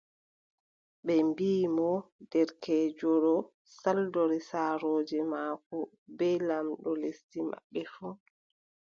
[1.05, 1.89] Ɓe mbii mo:
[2.31, 3.35] derkeejo ɗo
[3.79, 5.77] saldori saarooji maako
[6.17, 8.13] bee lamɗo lesdi maɓɓe fuu,